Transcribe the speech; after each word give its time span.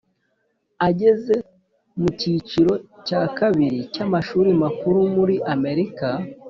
Ageze 0.87 1.35
mukiciro 2.01 2.73
cya 3.07 3.21
kabiri 3.37 3.79
cy 3.93 3.99
Amashuri 4.05 4.49
Makuru 4.63 4.99
muri 5.15 5.35
amerika 5.53 6.07